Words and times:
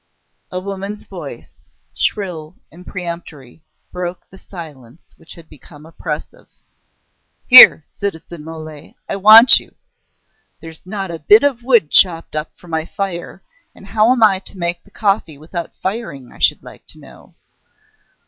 A 0.51 0.59
woman's 0.59 1.03
voice, 1.03 1.53
shrill 1.93 2.57
and 2.71 2.87
peremptory, 2.87 3.61
broke 3.91 4.27
the 4.31 4.37
silence 4.39 5.13
which 5.17 5.35
had 5.35 5.47
become 5.47 5.85
oppressive: 5.85 6.47
"Here, 7.45 7.85
citizen 7.99 8.43
Mole, 8.45 8.95
I 9.07 9.15
want 9.15 9.59
you! 9.59 9.75
There's 10.59 10.87
not 10.87 11.11
a 11.11 11.19
bit 11.19 11.43
of 11.43 11.61
wood 11.61 11.91
chopped 11.91 12.35
up 12.35 12.57
for 12.57 12.67
my 12.67 12.83
fire, 12.87 13.43
and 13.75 13.85
how 13.85 14.11
am 14.11 14.23
I 14.23 14.39
to 14.39 14.57
make 14.57 14.83
the 14.83 14.89
coffee 14.89 15.37
without 15.37 15.75
firing, 15.75 16.31
I 16.31 16.39
should 16.39 16.63
like 16.63 16.87
to 16.87 16.99
know?" 16.99 17.35